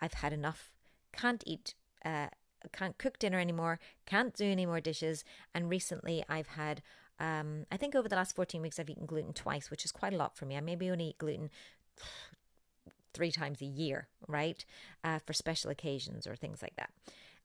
[0.00, 0.72] I've had enough,
[1.12, 2.28] can't eat uh,
[2.72, 5.24] can't cook dinner anymore, can't do any more dishes.
[5.54, 6.82] And recently I've had,
[7.18, 10.12] um, I think over the last 14 weeks, I've eaten gluten twice, which is quite
[10.12, 10.56] a lot for me.
[10.56, 11.50] I maybe only eat gluten
[13.14, 14.64] three times a year, right?
[15.02, 16.90] Uh, for special occasions or things like that.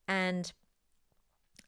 [0.07, 0.51] And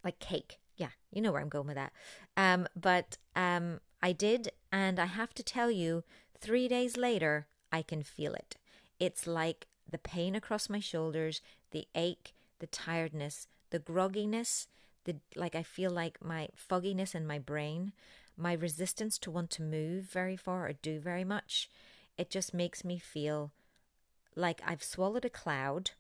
[0.04, 0.60] like cake.
[0.79, 1.93] Yeah, you know where I'm going with that.
[2.37, 6.03] Um, but um, I did, and I have to tell you,
[6.39, 8.55] three days later, I can feel it.
[8.99, 14.67] It's like the pain across my shoulders, the ache, the tiredness, the grogginess,
[15.03, 17.91] the like I feel like my fogginess in my brain,
[18.37, 21.69] my resistance to want to move very far or do very much.
[22.17, 23.51] It just makes me feel
[24.35, 25.91] like I've swallowed a cloud.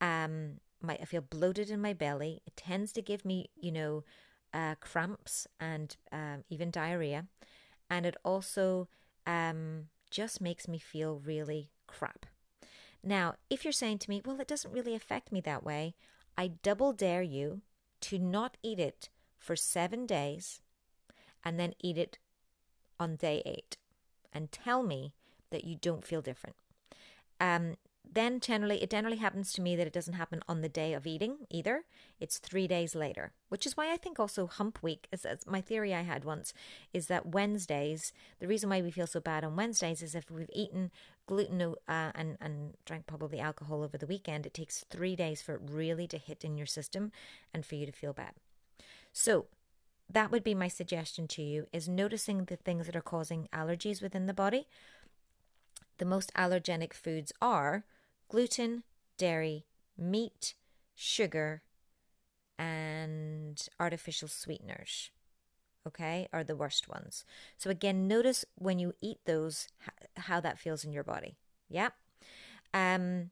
[0.00, 2.42] Um, my I feel bloated in my belly.
[2.46, 4.04] It tends to give me, you know,
[4.52, 7.26] uh, cramps and um, even diarrhea,
[7.90, 8.88] and it also
[9.26, 12.26] um, just makes me feel really crap.
[13.02, 15.94] Now, if you're saying to me, well, it doesn't really affect me that way,
[16.36, 17.62] I double dare you
[18.02, 19.08] to not eat it
[19.38, 20.60] for seven days
[21.44, 22.18] and then eat it
[22.98, 23.76] on day eight
[24.32, 25.12] and tell me
[25.50, 26.56] that you don't feel different.
[27.40, 27.76] Um,
[28.12, 31.06] then generally, it generally happens to me that it doesn't happen on the day of
[31.06, 31.84] eating either.
[32.18, 35.94] It's three days later, which is why I think also hump week, as my theory
[35.94, 36.54] I had once,
[36.92, 40.50] is that Wednesdays, the reason why we feel so bad on Wednesdays is if we've
[40.52, 40.90] eaten
[41.26, 41.74] gluten uh,
[42.14, 46.06] and, and drank probably alcohol over the weekend, it takes three days for it really
[46.06, 47.12] to hit in your system
[47.52, 48.32] and for you to feel bad.
[49.12, 49.46] So
[50.08, 54.00] that would be my suggestion to you is noticing the things that are causing allergies
[54.00, 54.68] within the body.
[55.98, 57.84] The most allergenic foods are
[58.28, 58.82] gluten,
[59.18, 60.54] dairy, meat,
[60.94, 61.62] sugar,
[62.58, 65.10] and artificial sweeteners.
[65.86, 67.24] Okay, are the worst ones.
[67.56, 69.68] So, again, notice when you eat those
[70.16, 71.36] how that feels in your body.
[71.68, 71.90] Yeah.
[72.74, 73.30] Um,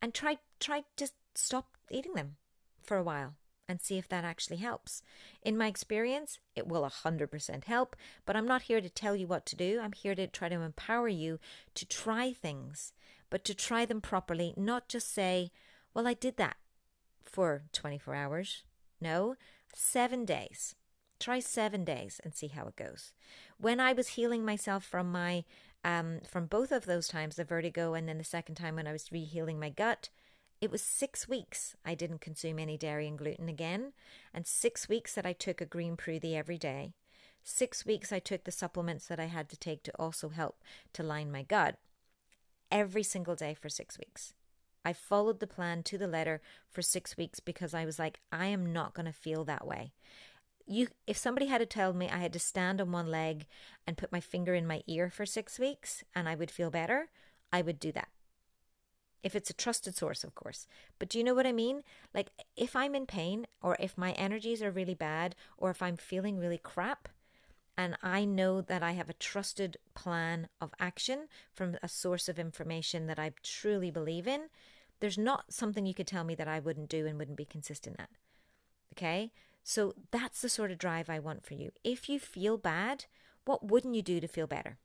[0.00, 2.36] and try, try just stop eating them
[2.82, 3.34] for a while
[3.68, 5.02] and see if that actually helps.
[5.42, 9.44] In my experience, it will 100% help, but I'm not here to tell you what
[9.46, 9.80] to do.
[9.82, 11.38] I'm here to try to empower you
[11.74, 12.92] to try things
[13.30, 15.50] but to try them properly, not just say,
[15.94, 16.56] well, I did that
[17.22, 18.64] for 24 hours.
[19.00, 19.36] No,
[19.74, 20.74] seven days.
[21.18, 23.12] Try seven days and see how it goes.
[23.58, 25.44] When I was healing myself from my,
[25.84, 28.92] um, from both of those times, the vertigo and then the second time when I
[28.92, 30.10] was rehealing my gut,
[30.60, 33.92] it was six weeks I didn't consume any dairy and gluten again,
[34.32, 36.94] and six weeks that I took a green prudie every day.
[37.42, 40.62] Six weeks I took the supplements that I had to take to also help
[40.94, 41.76] to line my gut
[42.70, 44.32] every single day for six weeks.
[44.84, 48.46] I followed the plan to the letter for six weeks because I was like, I
[48.46, 49.92] am not going to feel that way.
[50.64, 53.46] You, if somebody had to tell me I had to stand on one leg
[53.86, 57.10] and put my finger in my ear for six weeks and I would feel better,
[57.52, 58.08] I would do that.
[59.22, 60.68] If it's a trusted source, of course.
[61.00, 61.82] But do you know what I mean?
[62.14, 65.96] Like, if I'm in pain, or if my energies are really bad, or if I'm
[65.96, 67.08] feeling really crap,
[67.76, 72.38] and I know that I have a trusted plan of action from a source of
[72.38, 74.48] information that I truly believe in,
[75.00, 77.96] there's not something you could tell me that I wouldn't do and wouldn't be consistent
[77.98, 78.08] at.
[78.94, 79.30] Okay?
[79.62, 81.70] So that's the sort of drive I want for you.
[81.84, 83.04] If you feel bad,
[83.44, 84.78] what wouldn't you do to feel better?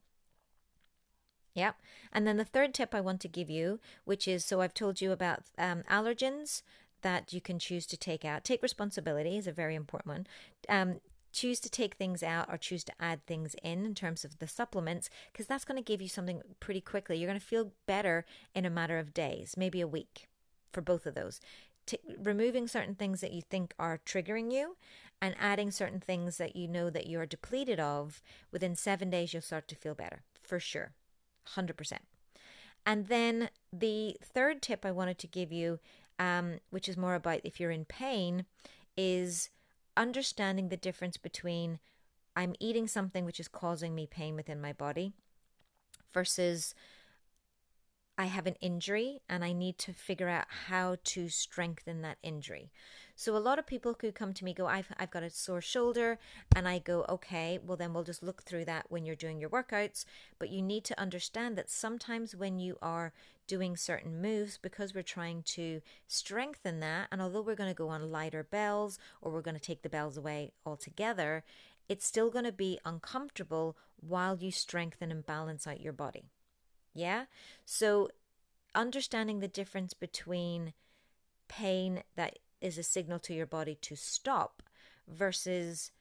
[1.54, 1.76] Yep.
[2.12, 5.02] And then the third tip I want to give you, which is so I've told
[5.02, 6.62] you about um, allergens
[7.02, 8.44] that you can choose to take out.
[8.44, 10.28] Take responsibility is a very important one.
[10.70, 11.00] Um,
[11.32, 14.48] choose to take things out or choose to add things in in terms of the
[14.48, 17.18] supplements because that's going to give you something pretty quickly.
[17.18, 20.28] You're going to feel better in a matter of days, maybe a week
[20.72, 21.40] for both of those.
[21.86, 24.76] T- removing certain things that you think are triggering you
[25.22, 29.42] and adding certain things that you know that you're depleted of within 7 days you'll
[29.42, 30.92] start to feel better for sure
[31.56, 31.94] 100%
[32.86, 35.80] and then the third tip i wanted to give you
[36.20, 38.46] um, which is more about if you're in pain
[38.96, 39.50] is
[40.02, 41.78] understanding the difference between
[42.36, 45.14] I'm eating something which is causing me pain within my body
[46.12, 46.74] versus
[48.18, 52.72] I have an injury and I need to figure out how to strengthen that injury.
[53.22, 55.62] So a lot of people who come to me go I've I've got a sore
[55.62, 56.18] shoulder
[56.56, 59.52] and I go okay, well then we'll just look through that when you're doing your
[59.52, 60.06] workouts,
[60.40, 63.14] but you need to understand that sometimes when you are
[63.46, 67.90] doing certain moves because we're trying to strengthen that and although we're going to go
[67.90, 71.44] on lighter bells or we're going to take the bells away altogether,
[71.88, 76.32] it's still going to be uncomfortable while you strengthen and balance out your body.
[76.96, 77.26] Yeah?
[77.68, 78.10] So
[78.74, 80.74] understanding the difference between
[81.48, 84.64] pain that is a signal to your body to stop
[85.08, 85.92] versus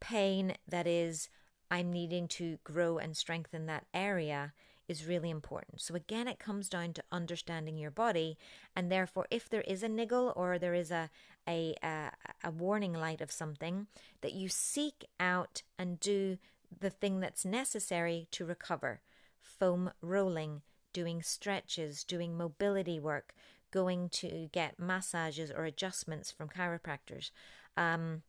[0.00, 1.28] pain that is
[1.70, 4.52] I'm needing to grow and strengthen that area
[4.86, 5.80] is really important.
[5.80, 8.38] So again it comes down to understanding your body
[8.74, 11.10] and therefore if there is a niggle or there is a
[11.46, 12.10] a a,
[12.44, 13.86] a warning light of something
[14.22, 16.38] that you seek out and do
[16.80, 19.00] the thing that's necessary to recover
[19.40, 20.62] foam rolling,
[20.92, 23.34] doing stretches, doing mobility work,
[23.70, 27.30] going to get massages or adjustments from chiropractors
[27.76, 28.22] um,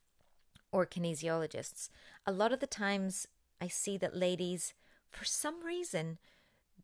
[0.72, 1.90] or kinesiologists.
[2.26, 3.28] A lot of the times
[3.62, 4.74] I see that ladies,
[5.10, 6.18] for some reason,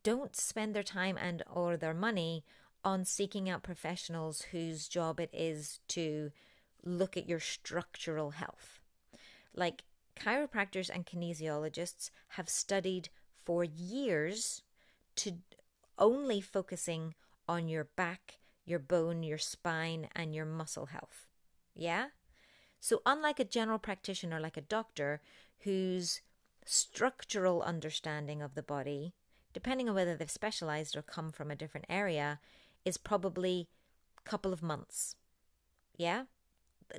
[0.03, 2.43] don't spend their time and or their money
[2.83, 6.31] on seeking out professionals whose job it is to
[6.83, 8.79] look at your structural health.
[9.55, 9.83] Like
[10.15, 13.09] chiropractors and kinesiologists have studied
[13.43, 14.61] for years
[15.17, 15.33] to
[15.97, 17.15] only focusing
[17.47, 21.27] on your back, your bone, your spine, and your muscle health.
[21.75, 22.07] Yeah?
[22.79, 25.21] So, unlike a general practitioner like a doctor
[25.59, 26.21] whose
[26.65, 29.13] structural understanding of the body,
[29.53, 32.39] depending on whether they've specialized or come from a different area,
[32.83, 33.67] is probably
[34.17, 35.15] a couple of months.
[35.95, 36.23] Yeah?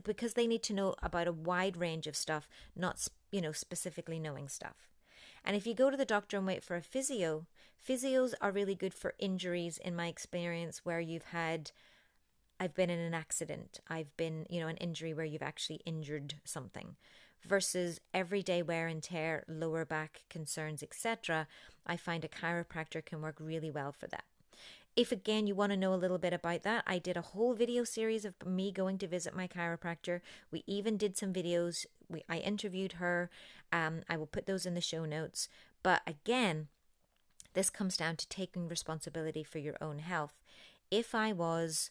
[0.04, 4.18] Because they need to know about a wide range of stuff, not, you know, specifically
[4.18, 4.95] knowing stuff.
[5.46, 7.46] And if you go to the doctor and wait for a physio,
[7.88, 11.70] physios are really good for injuries, in my experience, where you've had
[12.58, 16.34] I've been in an accident, I've been, you know, an injury where you've actually injured
[16.44, 16.96] something
[17.46, 21.46] versus everyday wear and tear, lower back concerns, etc.
[21.86, 24.24] I find a chiropractor can work really well for that.
[24.96, 27.52] If again you want to know a little bit about that, I did a whole
[27.52, 30.22] video series of me going to visit my chiropractor.
[30.50, 31.84] We even did some videos.
[32.08, 33.28] We I interviewed her.
[33.70, 35.50] Um, I will put those in the show notes.
[35.82, 36.68] But again,
[37.52, 40.42] this comes down to taking responsibility for your own health.
[40.90, 41.90] If I was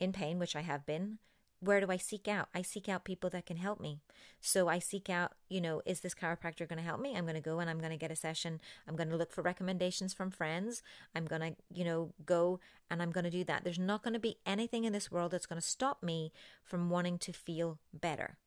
[0.00, 1.18] in pain, which I have been,
[1.62, 2.48] where do I seek out?
[2.52, 4.00] I seek out people that can help me.
[4.40, 7.14] So I seek out, you know, is this chiropractor going to help me?
[7.14, 8.60] I'm going to go and I'm going to get a session.
[8.88, 10.82] I'm going to look for recommendations from friends.
[11.14, 12.58] I'm going to, you know, go
[12.90, 13.62] and I'm going to do that.
[13.62, 16.32] There's not going to be anything in this world that's going to stop me
[16.64, 18.38] from wanting to feel better.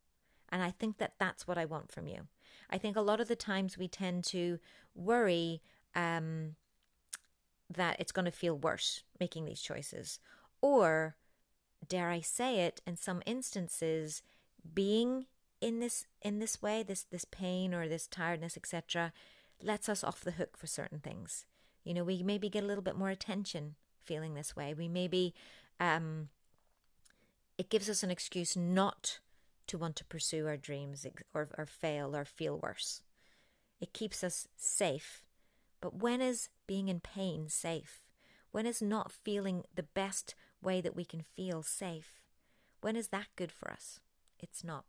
[0.50, 2.28] And I think that that's what I want from you.
[2.70, 4.60] I think a lot of the times we tend to
[4.94, 5.62] worry
[5.96, 6.56] um,
[7.74, 10.20] that it's going to feel worse making these choices
[10.60, 11.16] or
[11.88, 14.22] dare I say it, in some instances,
[14.74, 15.26] being
[15.62, 19.14] in this in this way, this this pain or this tiredness, etc.,
[19.62, 21.46] lets us off the hook for certain things.
[21.84, 24.74] You know, we maybe get a little bit more attention feeling this way.
[24.74, 25.34] We maybe
[25.80, 26.30] um,
[27.58, 29.20] it gives us an excuse not
[29.68, 33.02] to want to pursue our dreams or, or fail or feel worse.
[33.80, 35.24] It keeps us safe.
[35.82, 38.02] But when is being in pain safe?
[38.52, 40.36] When is not feeling the best
[40.66, 42.22] way that we can feel safe.
[42.82, 44.00] When is that good for us?
[44.40, 44.86] It's not.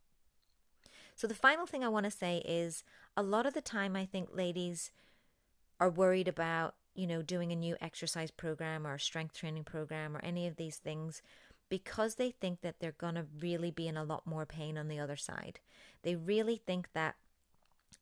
[1.15, 2.83] So, the final thing I want to say is
[3.17, 4.91] a lot of the time, I think ladies
[5.81, 10.17] are worried about, you know, doing a new exercise program or a strength training program
[10.17, 11.23] or any of these things
[11.69, 14.89] because they think that they're going to really be in a lot more pain on
[14.89, 15.61] the other side.
[16.03, 17.17] They really think that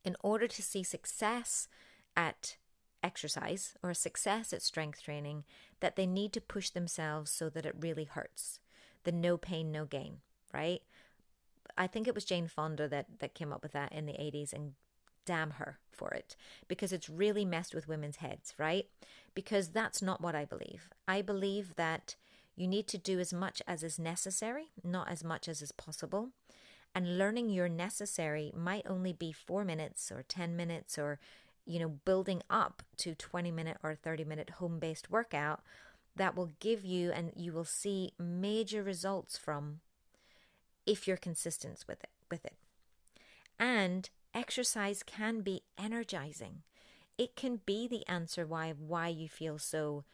[0.05, 1.69] in order to see success
[2.17, 2.57] at
[3.05, 5.45] exercise or success at strength training
[5.81, 8.59] that they need to push themselves so that it really hurts.
[9.05, 10.19] The no pain, no gain,
[10.53, 10.81] right?
[11.77, 14.53] I think it was Jane Fonda that, that came up with that in the 80s,
[14.53, 14.73] and
[15.25, 16.37] damn her for it
[16.69, 18.87] because it's really messed with women's heads, right?
[19.35, 20.89] Because that's not what I believe.
[21.07, 22.17] I believe that
[22.57, 26.31] you need to do as much as is necessary, not as much as is possible.
[26.95, 31.19] And learning your necessary might only be four minutes or 10 minutes or
[31.67, 35.63] you know, building up to 20 minute or 30 minute home based workout
[36.17, 39.81] that will give you and you will see major results from
[40.87, 42.55] if you're consistent with it with it.
[43.59, 46.63] And exercise can be energizing.
[47.17, 50.05] It can be the answer why why you feel so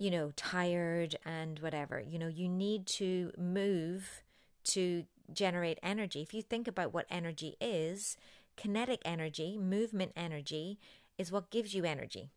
[0.00, 2.00] you know, tired and whatever.
[2.00, 4.22] You know, you need to move
[4.64, 6.22] to generate energy.
[6.22, 8.16] If you think about what energy is,
[8.60, 10.78] kinetic energy, movement energy,
[11.16, 12.30] is what gives you energy.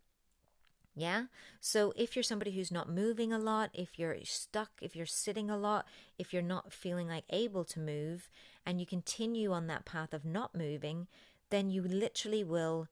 [0.95, 1.25] Yeah.
[1.59, 5.49] So if you're somebody who's not moving a lot, if you're stuck, if you're sitting
[5.49, 5.85] a lot,
[6.17, 8.29] if you're not feeling like able to move,
[8.65, 11.07] and you continue on that path of not moving,
[11.49, 12.87] then you literally will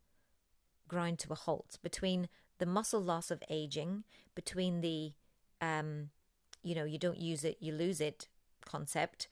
[0.87, 2.27] grind to a halt between
[2.57, 4.03] the muscle loss of aging,
[4.35, 5.13] between the,
[5.61, 6.09] um,
[6.63, 8.27] you know, you don't use it, you lose it
[8.65, 9.27] concept.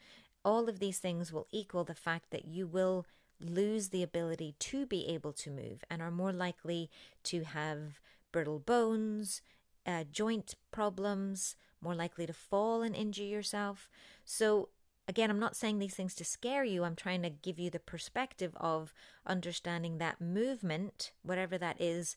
[0.45, 3.05] All of these things will equal the fact that you will
[3.41, 6.89] lose the ability to be able to move and are more likely
[7.23, 7.99] to have
[8.31, 9.41] brittle bones,
[9.85, 13.89] uh, joint problems, more likely to fall and injure yourself.
[14.25, 14.69] So,
[15.07, 16.83] again, I'm not saying these things to scare you.
[16.83, 18.93] I'm trying to give you the perspective of
[19.25, 22.15] understanding that movement, whatever that is,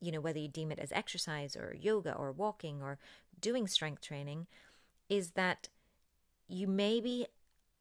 [0.00, 2.98] you know, whether you deem it as exercise or yoga or walking or
[3.40, 4.46] doing strength training,
[5.08, 5.68] is that
[6.48, 7.26] you maybe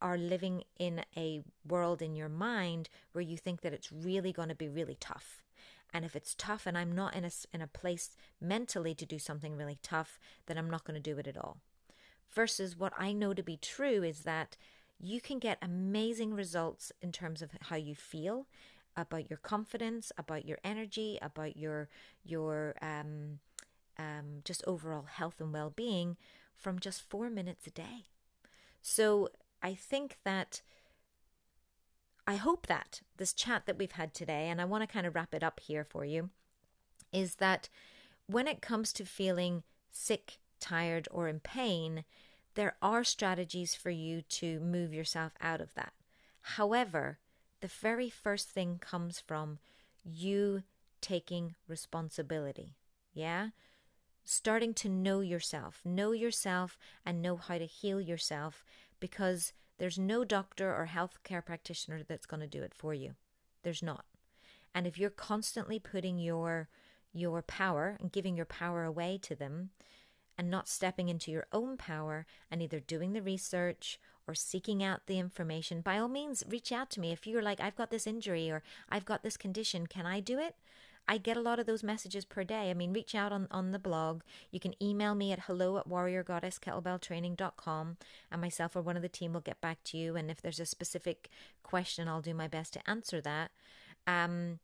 [0.03, 4.49] are living in a world in your mind where you think that it's really going
[4.49, 5.41] to be really tough.
[5.93, 9.17] And if it's tough and I'm not in a, in a place mentally to do
[9.17, 11.57] something really tough, then I'm not going to do it at all.
[12.35, 14.57] Versus what I know to be true is that
[14.99, 18.47] you can get amazing results in terms of how you feel
[18.97, 21.89] about your confidence, about your energy, about your
[22.23, 23.39] your um,
[23.97, 26.17] um, just overall health and well being
[26.55, 28.05] from just four minutes a day.
[28.81, 29.29] So
[29.63, 30.61] I think that
[32.27, 35.15] I hope that this chat that we've had today, and I want to kind of
[35.15, 36.29] wrap it up here for you,
[37.11, 37.69] is that
[38.27, 42.03] when it comes to feeling sick, tired, or in pain,
[42.55, 45.93] there are strategies for you to move yourself out of that.
[46.41, 47.19] However,
[47.61, 49.59] the very first thing comes from
[50.03, 50.63] you
[51.01, 52.75] taking responsibility.
[53.13, 53.49] Yeah?
[54.25, 58.63] Starting to know yourself, know yourself, and know how to heal yourself
[59.03, 63.15] because there's no doctor or healthcare practitioner that's going to do it for you.
[63.61, 64.05] There's not.
[64.73, 66.69] And if you're constantly putting your
[67.11, 69.71] your power and giving your power away to them
[70.37, 75.07] and not stepping into your own power and either doing the research or seeking out
[75.07, 77.11] the information, by all means, reach out to me.
[77.11, 80.39] If you're like, I've got this injury or I've got this condition, can I do
[80.39, 80.55] it?
[81.07, 82.69] I get a lot of those messages per day.
[82.69, 84.21] I mean, reach out on, on the blog.
[84.51, 87.97] You can email me at hello at warriorgoddesskettlebelltraining.com
[88.31, 90.15] and myself or one of the team will get back to you.
[90.15, 91.29] And if there's a specific
[91.61, 93.51] question, I'll do my best to answer that.
[94.07, 94.59] Um,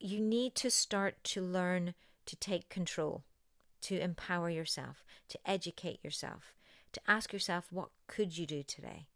[0.00, 1.94] you need to start to learn
[2.26, 3.22] to take control,
[3.82, 6.54] to empower yourself, to educate yourself,
[6.92, 9.06] to ask yourself, what could you do today?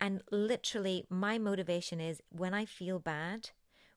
[0.00, 3.50] And literally, my motivation is when I feel bad,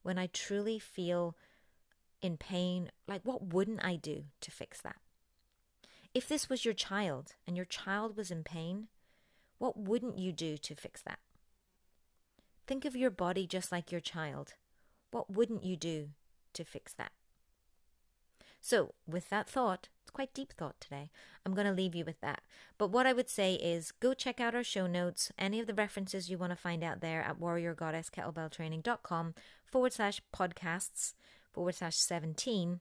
[0.10, 1.36] when I truly feel
[2.20, 4.96] in pain, like what wouldn't I do to fix that?
[6.16, 8.88] If this was your child and your child was in pain,
[9.60, 11.20] what wouldn't you do to fix that?
[12.66, 14.56] Think of your body just like your child.
[15.12, 16.10] What wouldn't you do
[16.54, 17.12] to fix that?
[18.60, 21.12] So, with that thought, it's quite deep thought today.
[21.46, 22.42] I'm going to leave you with that.
[22.80, 25.74] But what I would say is go check out our show notes, any of the
[25.76, 29.36] references you want to find out there at warriorgoddesskettlebelltraining.com
[29.68, 31.14] forward slash podcasts
[31.54, 32.80] forward slash 17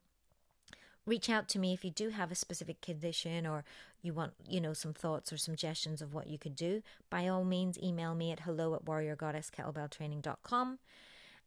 [1.04, 3.64] reach out to me if you do have a specific condition or
[4.02, 7.44] you want you know some thoughts or suggestions of what you could do by all
[7.44, 10.78] means email me at hello at warriorgoddesskettlebelltraining.com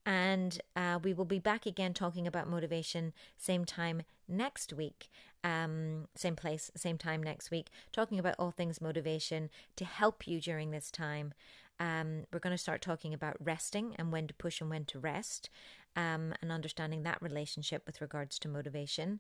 [0.03, 5.09] and uh, we will be back again talking about motivation same time next week
[5.44, 10.39] um, same place same time next week talking about all things motivation to help you
[10.39, 11.34] during this time
[11.80, 15.00] um, we're going to start talking about resting and when to push and when to
[15.00, 15.50] rest
[15.96, 19.20] um, and understanding that relationship with regards to motivation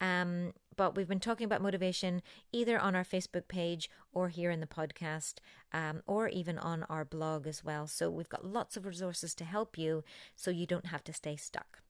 [0.00, 4.60] um, but we've been talking about motivation either on our Facebook page or here in
[4.60, 5.34] the podcast,
[5.72, 7.86] um, or even on our blog as well.
[7.86, 10.04] So we've got lots of resources to help you
[10.36, 11.80] so you don't have to stay stuck.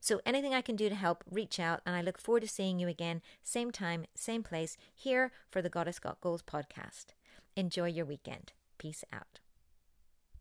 [0.00, 2.78] So anything I can do to help, reach out, and I look forward to seeing
[2.78, 7.06] you again, same time, same place, here for the Goddess Got Goals podcast.
[7.56, 8.52] Enjoy your weekend.
[8.78, 9.40] Peace out.